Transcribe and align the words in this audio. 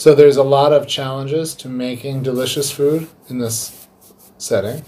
So 0.00 0.14
there's 0.14 0.38
a 0.38 0.42
lot 0.42 0.72
of 0.72 0.88
challenges 0.88 1.54
to 1.56 1.68
making 1.68 2.22
delicious 2.22 2.70
food 2.70 3.06
in 3.28 3.36
this 3.36 3.86
setting. 4.38 4.82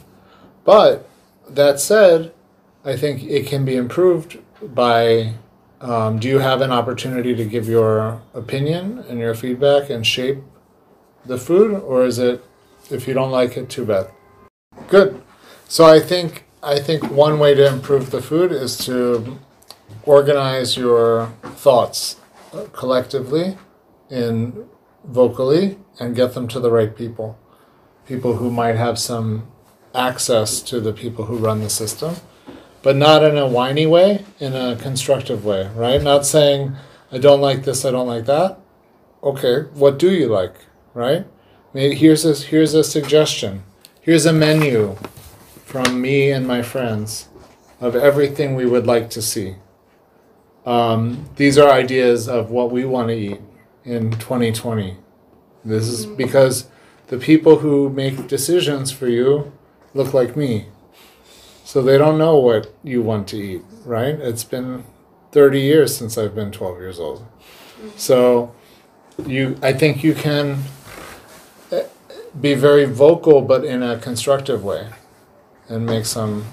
But 0.64 1.06
that 1.46 1.80
said, 1.80 2.32
I 2.82 2.96
think 2.96 3.22
it 3.22 3.46
can 3.46 3.66
be 3.66 3.76
improved 3.76 4.38
by 4.74 5.34
um, 5.82 6.18
do 6.18 6.28
you 6.28 6.38
have 6.38 6.62
an 6.62 6.72
opportunity 6.72 7.34
to 7.34 7.44
give 7.44 7.68
your 7.68 8.22
opinion 8.32 9.00
and 9.00 9.18
your 9.18 9.34
feedback 9.34 9.90
and 9.90 10.06
shape 10.06 10.38
the 11.26 11.36
food, 11.36 11.74
or 11.82 12.06
is 12.06 12.18
it 12.18 12.42
if 12.90 13.06
you 13.06 13.12
don't 13.12 13.30
like 13.30 13.58
it, 13.58 13.68
too 13.68 13.84
bad? 13.84 14.06
Good. 14.88 15.22
So 15.68 15.84
I 15.84 16.00
think 16.00 16.44
I 16.62 16.78
think 16.78 17.10
one 17.10 17.38
way 17.38 17.54
to 17.54 17.66
improve 17.66 18.12
the 18.12 18.22
food 18.22 18.50
is 18.50 18.78
to 18.86 19.38
organize 20.04 20.78
your 20.78 21.26
thoughts 21.56 22.16
uh, 22.54 22.64
collectively 22.72 23.58
in 24.08 24.70
vocally 25.04 25.78
and 25.98 26.16
get 26.16 26.34
them 26.34 26.48
to 26.48 26.60
the 26.60 26.70
right 26.70 26.96
people. 26.96 27.38
People 28.06 28.36
who 28.36 28.50
might 28.50 28.76
have 28.76 28.98
some 28.98 29.48
access 29.94 30.62
to 30.62 30.80
the 30.80 30.92
people 30.92 31.26
who 31.26 31.36
run 31.36 31.60
the 31.60 31.70
system 31.70 32.16
but 32.82 32.96
not 32.96 33.22
in 33.22 33.36
a 33.36 33.46
whiny 33.46 33.86
way 33.86 34.24
in 34.40 34.54
a 34.54 34.76
constructive 34.76 35.44
way 35.44 35.68
right? 35.74 36.02
Not 36.02 36.24
saying 36.24 36.76
i 37.10 37.18
don't 37.18 37.40
like 37.40 37.64
this 37.64 37.84
i 37.84 37.90
don't 37.90 38.06
like 38.06 38.26
that. 38.26 38.58
Okay 39.22 39.62
what 39.74 39.98
do 39.98 40.10
you 40.10 40.28
like 40.28 40.54
right? 40.94 41.26
Maybe 41.74 41.94
here's 41.94 42.24
a 42.24 42.34
here's 42.34 42.74
a 42.74 42.84
suggestion. 42.84 43.64
Here's 44.00 44.26
a 44.26 44.32
menu 44.32 44.96
from 45.64 46.00
me 46.00 46.30
and 46.30 46.46
my 46.46 46.62
friends 46.62 47.28
of 47.80 47.94
everything 47.96 48.54
we 48.54 48.66
would 48.66 48.86
like 48.86 49.10
to 49.10 49.22
see. 49.22 49.56
Um, 50.64 51.28
these 51.36 51.58
are 51.58 51.70
ideas 51.70 52.28
of 52.28 52.50
what 52.50 52.70
we 52.70 52.84
want 52.84 53.08
to 53.08 53.14
eat 53.14 53.40
in 53.84 54.12
2020. 54.12 54.96
This 55.64 55.88
is 55.88 56.06
because 56.06 56.68
the 57.08 57.18
people 57.18 57.58
who 57.58 57.88
make 57.90 58.26
decisions 58.26 58.90
for 58.90 59.08
you 59.08 59.52
look 59.94 60.14
like 60.14 60.36
me. 60.36 60.66
So 61.64 61.82
they 61.82 61.98
don't 61.98 62.18
know 62.18 62.36
what 62.36 62.74
you 62.82 63.02
want 63.02 63.28
to 63.28 63.36
eat, 63.36 63.62
right? 63.84 64.14
It's 64.14 64.44
been 64.44 64.84
30 65.32 65.60
years 65.60 65.96
since 65.96 66.18
I've 66.18 66.34
been 66.34 66.52
12 66.52 66.78
years 66.78 66.98
old. 66.98 67.24
So 67.96 68.54
you 69.26 69.58
I 69.62 69.72
think 69.72 70.02
you 70.02 70.14
can 70.14 70.62
eh, 71.70 71.84
be 72.40 72.54
very 72.54 72.84
vocal 72.84 73.42
but 73.42 73.64
in 73.64 73.82
a 73.82 73.98
constructive 73.98 74.64
way 74.64 74.88
and 75.68 75.86
make 75.86 76.06
some 76.06 76.44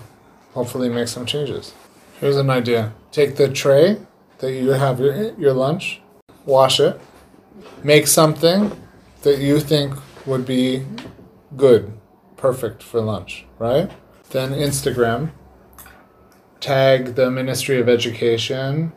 hopefully 0.54 0.90
make 0.90 1.08
some 1.08 1.26
changes. 1.26 1.74
Here's 2.20 2.38
an 2.38 2.50
idea. 2.50 2.94
Take 3.12 3.38
the 3.38 3.48
tray 3.48 3.98
that 4.40 4.52
you 4.52 4.70
have 4.72 5.00
your, 5.00 5.34
your 5.40 5.54
lunch, 5.54 6.02
wash 6.46 6.80
it, 6.80 7.00
make 7.84 8.08
something 8.08 8.72
that 9.22 9.40
you 9.40 9.60
think 9.60 9.96
would 10.26 10.46
be 10.46 10.86
good, 11.56 11.94
perfect 12.38 12.84
for 12.84 13.02
lunch, 13.02 13.46
right? 13.58 13.92
Then 14.30 14.52
Instagram, 14.52 15.32
tag 16.60 17.16
the 17.16 17.32
Ministry 17.32 17.80
of 17.80 17.90
Education, 17.90 18.92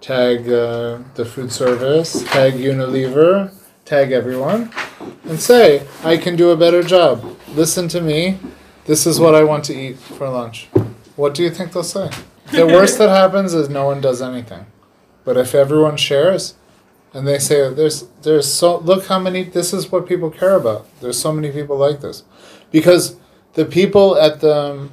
tag 0.00 0.48
uh, 0.48 0.98
the 1.14 1.24
food 1.24 1.52
service, 1.52 2.22
tag 2.24 2.54
Unilever, 2.54 3.52
tag 3.84 4.12
everyone, 4.12 4.70
and 5.24 5.40
say, 5.40 5.86
I 6.04 6.16
can 6.16 6.36
do 6.36 6.50
a 6.50 6.56
better 6.56 6.82
job. 6.82 7.36
Listen 7.54 7.88
to 7.88 8.00
me. 8.00 8.38
This 8.84 9.06
is 9.06 9.20
what 9.20 9.34
I 9.34 9.44
want 9.44 9.64
to 9.64 9.74
eat 9.74 9.98
for 9.98 10.28
lunch. 10.28 10.68
What 11.16 11.34
do 11.34 11.42
you 11.42 11.50
think 11.50 11.72
they'll 11.72 11.84
say? 11.84 12.10
The 12.52 12.66
worst 12.66 12.98
that 12.98 13.08
happens 13.22 13.54
is 13.54 13.68
no 13.68 13.84
one 13.84 14.00
does 14.00 14.22
anything. 14.22 14.66
But 15.24 15.36
if 15.36 15.54
everyone 15.54 15.96
shares, 15.96 16.54
and 17.12 17.26
they 17.26 17.38
say 17.38 17.72
there's 17.72 18.08
there's 18.22 18.52
so 18.52 18.78
look 18.78 19.06
how 19.06 19.18
many 19.18 19.44
this 19.44 19.72
is 19.72 19.90
what 19.90 20.06
people 20.06 20.30
care 20.30 20.56
about. 20.56 20.86
There's 21.00 21.18
so 21.18 21.32
many 21.32 21.50
people 21.50 21.76
like 21.76 22.00
this, 22.00 22.24
because 22.70 23.16
the 23.54 23.64
people 23.64 24.16
at 24.16 24.40
the 24.40 24.90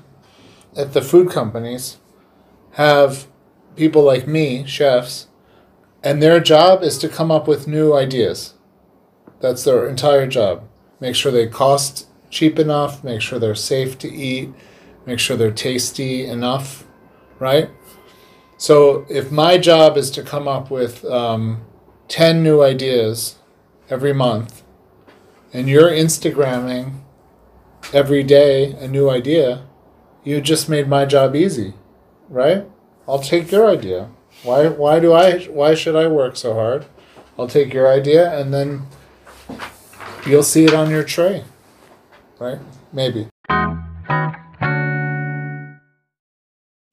at 0.75 0.93
the 0.93 1.01
food 1.01 1.29
companies 1.29 1.97
have 2.71 3.27
people 3.75 4.03
like 4.03 4.27
me, 4.27 4.65
chefs, 4.65 5.27
and 6.03 6.21
their 6.21 6.39
job 6.39 6.83
is 6.83 6.97
to 6.99 7.09
come 7.09 7.31
up 7.31 7.47
with 7.47 7.67
new 7.67 7.93
ideas. 7.93 8.53
That's 9.39 9.63
their 9.63 9.87
entire 9.87 10.27
job. 10.27 10.67
Make 10.99 11.15
sure 11.15 11.31
they 11.31 11.47
cost 11.47 12.07
cheap 12.29 12.59
enough, 12.59 13.03
make 13.03 13.21
sure 13.21 13.39
they're 13.39 13.55
safe 13.55 13.97
to 13.99 14.11
eat, 14.11 14.51
make 15.05 15.19
sure 15.19 15.37
they're 15.37 15.51
tasty 15.51 16.25
enough, 16.25 16.85
right? 17.39 17.69
So 18.57 19.05
if 19.09 19.31
my 19.31 19.57
job 19.57 19.95
is 19.97 20.09
to 20.11 20.23
come 20.23 20.47
up 20.47 20.71
with 20.71 21.05
um, 21.05 21.61
10 22.07 22.41
new 22.41 22.61
ideas 22.61 23.37
every 23.89 24.13
month, 24.13 24.63
and 25.53 25.67
you're 25.67 25.89
Instagramming 25.89 26.99
every 27.93 28.23
day 28.23 28.73
a 28.73 28.87
new 28.87 29.09
idea, 29.09 29.65
you 30.23 30.41
just 30.41 30.69
made 30.69 30.87
my 30.87 31.05
job 31.05 31.35
easy, 31.35 31.73
right? 32.29 32.65
I'll 33.07 33.19
take 33.19 33.51
your 33.51 33.69
idea. 33.69 34.09
Why, 34.43 34.67
why 34.67 34.99
do 34.99 35.13
I, 35.13 35.39
why 35.45 35.73
should 35.73 35.95
I 35.95 36.07
work 36.07 36.35
so 36.37 36.53
hard? 36.53 36.85
I'll 37.39 37.47
take 37.47 37.73
your 37.73 37.91
idea 37.91 38.37
and 38.37 38.53
then 38.53 38.87
you'll 40.25 40.43
see 40.43 40.65
it 40.65 40.73
on 40.73 40.89
your 40.89 41.03
tray, 41.03 41.43
right? 42.39 42.59
Maybe. 42.91 43.27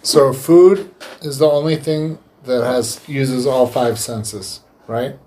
So 0.02 0.32
food 0.32 0.94
is 1.22 1.38
the 1.38 1.48
only 1.48 1.76
thing 1.76 2.18
that 2.44 2.62
has 2.62 3.00
uses 3.08 3.46
all 3.46 3.66
five 3.66 3.98
senses, 3.98 4.60
right? 4.86 5.18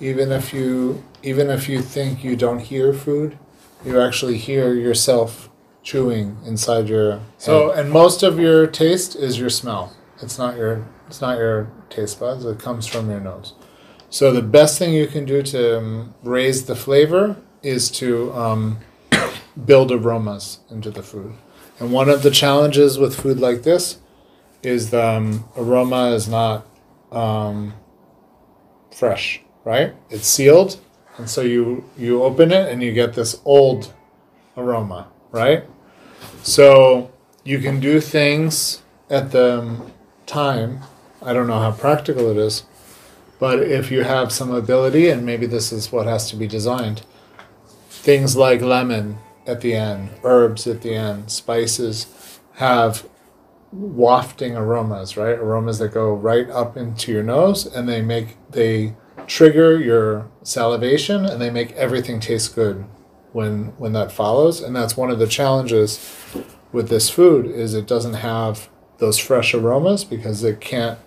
Even 0.00 0.32
if 0.32 0.52
you 0.52 1.04
even 1.22 1.50
if 1.50 1.68
you 1.68 1.80
think 1.80 2.24
you 2.24 2.36
don't 2.36 2.58
hear 2.58 2.92
food, 2.92 3.38
you 3.84 4.00
actually 4.00 4.38
hear 4.38 4.74
yourself 4.74 5.48
chewing 5.82 6.38
inside 6.46 6.88
your 6.88 7.20
so 7.38 7.72
and 7.72 7.90
most 7.90 8.22
of 8.22 8.38
your 8.38 8.66
taste 8.66 9.16
is 9.16 9.38
your 9.38 9.50
smell. 9.50 9.96
It's 10.20 10.38
not 10.38 10.56
your 10.56 10.86
it's 11.08 11.20
not 11.20 11.38
your 11.38 11.70
taste 11.90 12.18
buds. 12.20 12.44
It 12.44 12.58
comes 12.58 12.86
from 12.86 13.10
your 13.10 13.20
nose. 13.20 13.54
So 14.10 14.30
the 14.30 14.42
best 14.42 14.78
thing 14.78 14.92
you 14.92 15.06
can 15.06 15.24
do 15.24 15.42
to 15.42 15.78
um, 15.78 16.14
raise 16.22 16.66
the 16.66 16.76
flavor 16.76 17.36
is 17.62 17.90
to 17.92 18.32
um, 18.34 18.78
build 19.64 19.90
aromas 19.90 20.58
into 20.70 20.90
the 20.90 21.02
food. 21.02 21.32
And 21.78 21.92
one 21.92 22.08
of 22.08 22.22
the 22.22 22.30
challenges 22.30 22.98
with 22.98 23.18
food 23.18 23.40
like 23.40 23.62
this 23.62 23.98
is 24.62 24.90
the 24.90 25.04
um, 25.04 25.44
aroma 25.56 26.10
is 26.10 26.28
not 26.28 26.66
um, 27.10 27.74
fresh, 28.92 29.40
right? 29.64 29.94
It's 30.10 30.26
sealed, 30.26 30.80
and 31.18 31.28
so 31.28 31.40
you 31.40 31.84
you 31.96 32.22
open 32.22 32.52
it 32.52 32.70
and 32.70 32.82
you 32.82 32.92
get 32.92 33.14
this 33.14 33.40
old 33.44 33.92
aroma, 34.56 35.08
right? 35.30 35.64
So 36.42 37.10
you 37.44 37.58
can 37.58 37.80
do 37.80 38.00
things 38.00 38.82
at 39.10 39.30
the 39.32 39.60
um, 39.60 39.92
time. 40.26 40.80
I 41.20 41.32
don't 41.32 41.46
know 41.46 41.60
how 41.60 41.72
practical 41.72 42.30
it 42.30 42.36
is, 42.36 42.64
but 43.38 43.60
if 43.60 43.90
you 43.90 44.02
have 44.02 44.32
some 44.32 44.52
ability, 44.52 45.08
and 45.08 45.24
maybe 45.24 45.46
this 45.46 45.72
is 45.72 45.92
what 45.92 46.06
has 46.06 46.30
to 46.30 46.36
be 46.36 46.46
designed, 46.46 47.02
things 47.88 48.36
like 48.36 48.60
lemon 48.60 49.18
at 49.46 49.60
the 49.60 49.74
end, 49.74 50.10
herbs 50.24 50.66
at 50.66 50.82
the 50.82 50.94
end, 50.94 51.30
spices 51.30 52.40
have 52.54 53.08
wafting 53.72 54.54
aromas, 54.54 55.16
right? 55.16 55.38
Aromas 55.38 55.78
that 55.78 55.92
go 55.92 56.12
right 56.12 56.48
up 56.50 56.76
into 56.76 57.10
your 57.10 57.22
nose 57.22 57.66
and 57.66 57.88
they 57.88 58.02
make 58.02 58.36
they 58.50 58.94
trigger 59.26 59.78
your 59.80 60.28
salivation 60.42 61.24
and 61.24 61.40
they 61.40 61.50
make 61.50 61.72
everything 61.72 62.20
taste 62.20 62.54
good 62.54 62.84
when 63.32 63.66
when 63.78 63.92
that 63.94 64.12
follows. 64.12 64.60
And 64.60 64.76
that's 64.76 64.96
one 64.96 65.10
of 65.10 65.18
the 65.18 65.26
challenges 65.26 65.98
with 66.70 66.88
this 66.88 67.08
food 67.08 67.46
is 67.46 67.74
it 67.74 67.86
doesn't 67.86 68.14
have 68.14 68.68
those 68.98 69.18
fresh 69.18 69.54
aromas 69.54 70.04
because 70.04 70.44
it 70.44 70.60
can't 70.60 70.98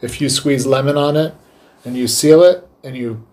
if 0.00 0.20
you 0.20 0.28
squeeze 0.28 0.66
lemon 0.66 0.96
on 0.96 1.16
it 1.16 1.34
and 1.84 1.96
you 1.96 2.06
seal 2.06 2.42
it 2.42 2.68
and 2.82 2.96
you 2.96 3.26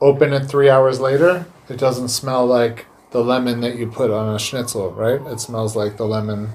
open 0.00 0.32
it 0.32 0.46
3 0.46 0.68
hours 0.68 1.00
later, 1.00 1.46
it 1.68 1.78
doesn't 1.78 2.08
smell 2.08 2.44
like 2.44 2.86
the 3.10 3.22
lemon 3.22 3.60
that 3.60 3.76
you 3.76 3.86
put 3.86 4.10
on 4.10 4.34
a 4.34 4.38
schnitzel, 4.38 4.90
right? 4.92 5.20
It 5.32 5.40
smells 5.40 5.76
like 5.76 5.96
the 5.96 6.06
lemon 6.06 6.50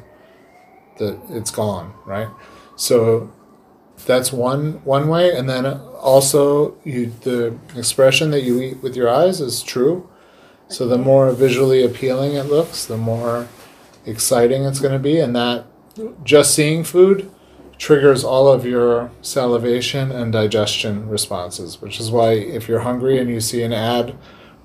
it's 1.29 1.51
gone, 1.51 1.93
right? 2.05 2.29
So 2.75 3.31
that's 4.05 4.33
one 4.33 4.83
one 4.83 5.07
way, 5.07 5.35
and 5.35 5.49
then 5.49 5.65
also 5.65 6.75
you 6.83 7.13
the 7.21 7.57
expression 7.75 8.31
that 8.31 8.41
you 8.41 8.61
eat 8.61 8.83
with 8.83 8.95
your 8.95 9.09
eyes 9.09 9.39
is 9.41 9.63
true. 9.63 10.09
So 10.67 10.87
the 10.87 10.97
more 10.97 11.31
visually 11.31 11.83
appealing 11.83 12.33
it 12.33 12.43
looks, 12.43 12.85
the 12.85 12.97
more 12.97 13.47
exciting 14.05 14.63
it's 14.63 14.79
going 14.79 14.93
to 14.93 14.99
be, 14.99 15.19
and 15.19 15.35
that 15.35 15.65
just 16.23 16.53
seeing 16.53 16.83
food 16.83 17.29
triggers 17.77 18.23
all 18.23 18.47
of 18.47 18.65
your 18.65 19.11
salivation 19.21 20.11
and 20.11 20.31
digestion 20.31 21.07
responses, 21.09 21.81
which 21.81 21.99
is 21.99 22.11
why 22.11 22.31
if 22.31 22.67
you're 22.67 22.79
hungry 22.79 23.19
and 23.19 23.29
you 23.29 23.39
see 23.39 23.61
an 23.61 23.73
ad 23.73 24.15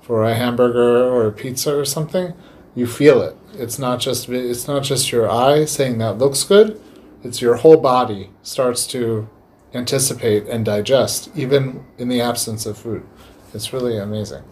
for 0.01 0.23
a 0.23 0.33
hamburger 0.33 1.03
or 1.03 1.27
a 1.27 1.31
pizza 1.31 1.77
or 1.77 1.85
something, 1.85 2.33
you 2.75 2.87
feel 2.87 3.21
it. 3.21 3.35
It's 3.53 3.79
not 3.79 3.99
just 3.99 4.29
it's 4.29 4.67
not 4.67 4.83
just 4.83 5.11
your 5.11 5.29
eye 5.29 5.65
saying 5.65 5.97
that 5.99 6.17
looks 6.17 6.43
good. 6.43 6.79
It's 7.23 7.41
your 7.41 7.55
whole 7.55 7.77
body 7.77 8.29
starts 8.43 8.87
to 8.87 9.27
anticipate 9.73 10.47
and 10.47 10.65
digest, 10.65 11.29
even 11.35 11.85
in 11.97 12.07
the 12.07 12.21
absence 12.21 12.65
of 12.65 12.77
food. 12.77 13.03
It's 13.53 13.73
really 13.73 13.97
amazing. 13.97 14.43